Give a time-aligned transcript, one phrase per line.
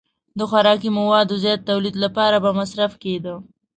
[0.37, 3.33] د خوراکي موادو زیات تولید لپاره به مصرف کېده.